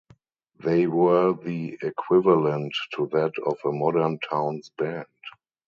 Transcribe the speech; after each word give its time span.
They 0.59 0.87
were 0.87 1.33
the 1.33 1.77
equivalent 1.83 2.73
to 2.95 3.05
that 3.11 3.33
of 3.45 3.57
a 3.63 3.71
modern 3.71 4.17
town's 4.27 4.71
band. 4.75 5.05